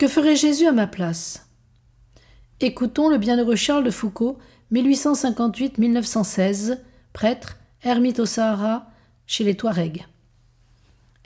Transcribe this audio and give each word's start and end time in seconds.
Que 0.00 0.08
ferait 0.08 0.34
Jésus 0.34 0.66
à 0.66 0.72
ma 0.72 0.86
place? 0.86 1.46
Écoutons 2.60 3.10
le 3.10 3.18
bienheureux 3.18 3.54
Charles 3.54 3.84
de 3.84 3.90
Foucault, 3.90 4.38
1858-1916, 4.72 6.78
prêtre, 7.12 7.58
ermite 7.82 8.18
au 8.18 8.24
Sahara, 8.24 8.90
chez 9.26 9.44
les 9.44 9.58
Touaregs. 9.58 10.06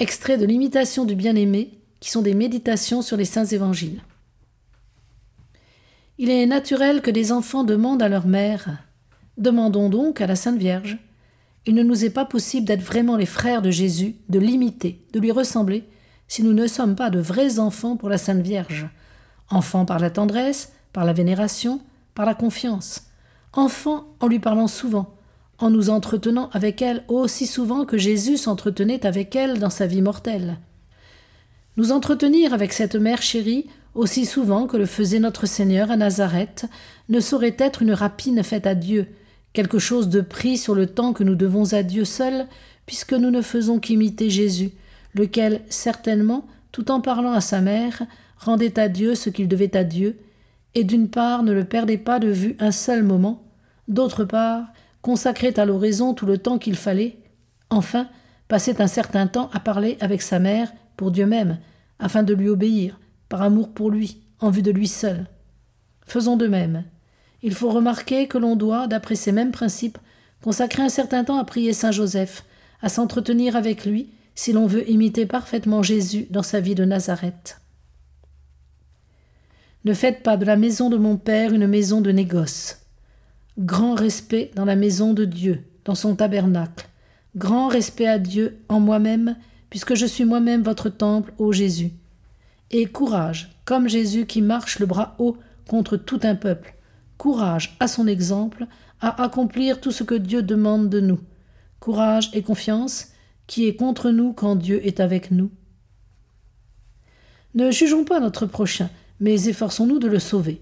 Extrait 0.00 0.38
de 0.38 0.44
l'imitation 0.44 1.04
du 1.04 1.14
bien-aimé, 1.14 1.78
qui 2.00 2.10
sont 2.10 2.20
des 2.20 2.34
méditations 2.34 3.00
sur 3.00 3.16
les 3.16 3.24
saints 3.24 3.44
évangiles. 3.44 4.02
Il 6.18 6.28
est 6.28 6.44
naturel 6.44 7.00
que 7.00 7.12
des 7.12 7.30
enfants 7.30 7.62
demandent 7.62 8.02
à 8.02 8.08
leur 8.08 8.26
mère 8.26 8.82
Demandons 9.38 9.88
donc 9.88 10.20
à 10.20 10.26
la 10.26 10.34
Sainte 10.34 10.58
Vierge. 10.58 10.98
Il 11.64 11.76
ne 11.76 11.84
nous 11.84 12.04
est 12.04 12.10
pas 12.10 12.24
possible 12.24 12.66
d'être 12.66 12.82
vraiment 12.82 13.16
les 13.16 13.24
frères 13.24 13.62
de 13.62 13.70
Jésus, 13.70 14.16
de 14.28 14.40
l'imiter, 14.40 15.00
de 15.12 15.20
lui 15.20 15.30
ressembler, 15.30 15.84
si 16.28 16.42
nous 16.42 16.52
ne 16.52 16.66
sommes 16.66 16.96
pas 16.96 17.10
de 17.10 17.20
vrais 17.20 17.58
enfants 17.58 17.96
pour 17.96 18.08
la 18.08 18.18
Sainte 18.18 18.42
Vierge. 18.42 18.88
Enfants 19.50 19.84
par 19.84 19.98
la 19.98 20.10
tendresse, 20.10 20.72
par 20.92 21.04
la 21.04 21.12
vénération, 21.12 21.80
par 22.14 22.26
la 22.26 22.34
confiance. 22.34 23.06
Enfants 23.52 24.04
en 24.20 24.26
lui 24.26 24.38
parlant 24.38 24.68
souvent, 24.68 25.14
en 25.58 25.70
nous 25.70 25.90
entretenant 25.90 26.50
avec 26.52 26.82
elle 26.82 27.04
aussi 27.08 27.46
souvent 27.46 27.84
que 27.84 27.98
Jésus 27.98 28.36
s'entretenait 28.36 29.06
avec 29.06 29.36
elle 29.36 29.58
dans 29.58 29.70
sa 29.70 29.86
vie 29.86 30.02
mortelle. 30.02 30.58
Nous 31.76 31.92
entretenir 31.92 32.54
avec 32.54 32.72
cette 32.72 32.96
mère 32.96 33.22
chérie 33.22 33.66
aussi 33.94 34.26
souvent 34.26 34.66
que 34.66 34.76
le 34.76 34.86
faisait 34.86 35.20
notre 35.20 35.46
Seigneur 35.46 35.90
à 35.90 35.96
Nazareth 35.96 36.66
ne 37.08 37.20
saurait 37.20 37.56
être 37.58 37.82
une 37.82 37.92
rapine 37.92 38.42
faite 38.42 38.66
à 38.66 38.74
Dieu, 38.74 39.06
quelque 39.52 39.78
chose 39.78 40.08
de 40.08 40.20
pris 40.20 40.58
sur 40.58 40.74
le 40.74 40.86
temps 40.86 41.12
que 41.12 41.24
nous 41.24 41.36
devons 41.36 41.72
à 41.72 41.82
Dieu 41.82 42.04
seul, 42.04 42.46
puisque 42.86 43.12
nous 43.12 43.30
ne 43.30 43.42
faisons 43.42 43.78
qu'imiter 43.78 44.30
Jésus, 44.30 44.72
lequel, 45.14 45.62
certainement, 45.68 46.46
tout 46.72 46.90
en 46.90 47.00
parlant 47.00 47.32
à 47.32 47.40
sa 47.40 47.60
mère, 47.60 48.02
rendait 48.36 48.78
à 48.78 48.88
Dieu 48.88 49.14
ce 49.14 49.30
qu'il 49.30 49.48
devait 49.48 49.76
à 49.76 49.84
Dieu, 49.84 50.18
et 50.74 50.84
d'une 50.84 51.08
part 51.08 51.42
ne 51.42 51.52
le 51.52 51.64
perdait 51.64 51.98
pas 51.98 52.18
de 52.18 52.28
vue 52.28 52.56
un 52.58 52.72
seul 52.72 53.02
moment, 53.02 53.42
d'autre 53.88 54.24
part 54.24 54.66
consacrait 55.02 55.58
à 55.60 55.66
l'oraison 55.66 56.14
tout 56.14 56.26
le 56.26 56.38
temps 56.38 56.58
qu'il 56.58 56.76
fallait, 56.76 57.18
enfin 57.70 58.08
passait 58.48 58.80
un 58.80 58.86
certain 58.86 59.26
temps 59.26 59.50
à 59.52 59.60
parler 59.60 59.96
avec 60.00 60.22
sa 60.22 60.38
mère 60.38 60.72
pour 60.96 61.10
Dieu 61.10 61.26
même, 61.26 61.58
afin 61.98 62.22
de 62.22 62.34
lui 62.34 62.48
obéir, 62.48 62.98
par 63.28 63.42
amour 63.42 63.68
pour 63.68 63.90
lui, 63.90 64.20
en 64.40 64.50
vue 64.50 64.62
de 64.62 64.70
lui 64.70 64.88
seul. 64.88 65.26
Faisons 66.06 66.36
de 66.36 66.46
même. 66.46 66.84
Il 67.42 67.54
faut 67.54 67.70
remarquer 67.70 68.26
que 68.26 68.38
l'on 68.38 68.56
doit, 68.56 68.86
d'après 68.86 69.14
ces 69.14 69.32
mêmes 69.32 69.52
principes, 69.52 69.98
consacrer 70.42 70.82
un 70.82 70.88
certain 70.88 71.24
temps 71.24 71.38
à 71.38 71.44
prier 71.44 71.72
Saint 71.72 71.92
Joseph, 71.92 72.44
à 72.80 72.88
s'entretenir 72.88 73.56
avec 73.56 73.84
lui, 73.84 74.10
si 74.34 74.52
l'on 74.52 74.66
veut 74.66 74.88
imiter 74.90 75.26
parfaitement 75.26 75.82
Jésus 75.82 76.26
dans 76.30 76.42
sa 76.42 76.60
vie 76.60 76.74
de 76.74 76.84
Nazareth. 76.84 77.60
Ne 79.84 79.92
faites 79.92 80.22
pas 80.22 80.36
de 80.36 80.44
la 80.44 80.56
maison 80.56 80.88
de 80.88 80.96
mon 80.96 81.16
Père 81.16 81.52
une 81.52 81.66
maison 81.66 82.00
de 82.00 82.10
négoce. 82.10 82.78
Grand 83.58 83.94
respect 83.94 84.50
dans 84.54 84.64
la 84.64 84.76
maison 84.76 85.12
de 85.12 85.24
Dieu, 85.24 85.62
dans 85.84 85.94
son 85.94 86.16
tabernacle. 86.16 86.88
Grand 87.36 87.68
respect 87.68 88.06
à 88.06 88.18
Dieu 88.18 88.58
en 88.68 88.80
moi-même, 88.80 89.36
puisque 89.70 89.94
je 89.94 90.06
suis 90.06 90.24
moi-même 90.24 90.62
votre 90.62 90.88
temple, 90.88 91.32
ô 91.38 91.52
Jésus. 91.52 91.92
Et 92.70 92.86
courage, 92.86 93.60
comme 93.64 93.88
Jésus 93.88 94.26
qui 94.26 94.40
marche 94.40 94.78
le 94.78 94.86
bras 94.86 95.14
haut 95.18 95.36
contre 95.68 95.96
tout 95.96 96.20
un 96.22 96.34
peuple, 96.34 96.74
courage 97.18 97.76
à 97.78 97.86
son 97.86 98.06
exemple 98.06 98.66
à 99.00 99.22
accomplir 99.22 99.80
tout 99.80 99.92
ce 99.92 100.02
que 100.02 100.14
Dieu 100.14 100.42
demande 100.42 100.88
de 100.88 101.00
nous, 101.00 101.20
courage 101.78 102.30
et 102.32 102.42
confiance 102.42 103.08
qui 103.46 103.66
est 103.66 103.76
contre 103.76 104.10
nous 104.10 104.32
quand 104.32 104.56
Dieu 104.56 104.84
est 104.86 105.00
avec 105.00 105.30
nous. 105.30 105.50
Ne 107.54 107.70
jugeons 107.70 108.04
pas 108.04 108.20
notre 108.20 108.46
prochain, 108.46 108.90
mais 109.20 109.46
efforçons-nous 109.46 109.98
de 109.98 110.08
le 110.08 110.18
sauver. 110.18 110.60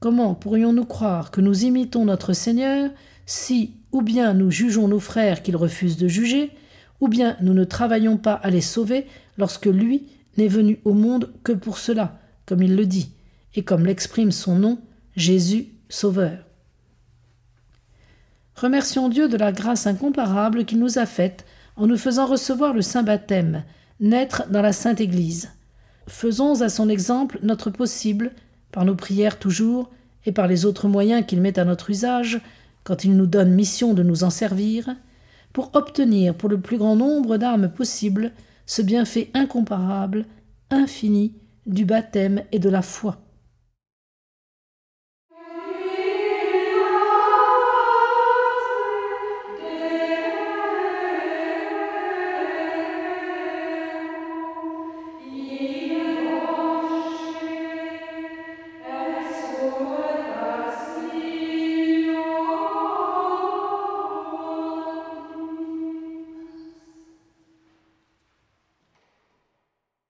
Comment 0.00 0.34
pourrions-nous 0.34 0.84
croire 0.84 1.30
que 1.30 1.40
nous 1.40 1.64
imitons 1.64 2.04
notre 2.04 2.32
Seigneur 2.32 2.90
si, 3.26 3.74
ou 3.92 4.02
bien 4.02 4.34
nous 4.34 4.50
jugeons 4.50 4.88
nos 4.88 5.00
frères 5.00 5.42
qu'il 5.42 5.56
refuse 5.56 5.96
de 5.96 6.08
juger, 6.08 6.50
ou 7.00 7.08
bien 7.08 7.36
nous 7.40 7.54
ne 7.54 7.64
travaillons 7.64 8.16
pas 8.16 8.34
à 8.34 8.50
les 8.50 8.60
sauver 8.60 9.06
lorsque 9.36 9.66
lui 9.66 10.06
n'est 10.36 10.48
venu 10.48 10.80
au 10.84 10.92
monde 10.92 11.32
que 11.42 11.52
pour 11.52 11.78
cela, 11.78 12.18
comme 12.46 12.62
il 12.62 12.76
le 12.76 12.86
dit, 12.86 13.10
et 13.54 13.62
comme 13.62 13.86
l'exprime 13.86 14.32
son 14.32 14.56
nom, 14.56 14.78
Jésus 15.16 15.66
Sauveur. 15.88 16.38
Remercions 18.54 19.08
Dieu 19.08 19.28
de 19.28 19.36
la 19.36 19.52
grâce 19.52 19.86
incomparable 19.86 20.64
qu'il 20.64 20.78
nous 20.78 20.98
a 20.98 21.06
faite 21.06 21.44
en 21.76 21.86
nous 21.86 21.98
faisant 21.98 22.26
recevoir 22.26 22.72
le 22.72 22.82
saint 22.82 23.02
baptême, 23.02 23.64
naître 24.00 24.44
dans 24.50 24.62
la 24.62 24.72
sainte 24.72 25.00
Église. 25.00 25.50
Faisons 26.06 26.62
à 26.62 26.68
son 26.68 26.88
exemple 26.88 27.38
notre 27.42 27.70
possible, 27.70 28.32
par 28.72 28.84
nos 28.84 28.94
prières 28.94 29.38
toujours, 29.38 29.90
et 30.24 30.32
par 30.32 30.46
les 30.46 30.64
autres 30.64 30.88
moyens 30.88 31.24
qu'il 31.26 31.40
met 31.40 31.58
à 31.58 31.64
notre 31.64 31.90
usage, 31.90 32.40
quand 32.84 33.04
il 33.04 33.16
nous 33.16 33.26
donne 33.26 33.54
mission 33.54 33.94
de 33.94 34.02
nous 34.02 34.24
en 34.24 34.30
servir, 34.30 34.88
pour 35.52 35.70
obtenir 35.74 36.34
pour 36.34 36.48
le 36.48 36.60
plus 36.60 36.78
grand 36.78 36.96
nombre 36.96 37.36
d'armes 37.36 37.68
possible 37.68 38.32
ce 38.66 38.82
bienfait 38.82 39.30
incomparable, 39.34 40.26
infini, 40.70 41.34
du 41.66 41.84
baptême 41.84 42.42
et 42.52 42.58
de 42.58 42.68
la 42.68 42.82
foi. 42.82 43.25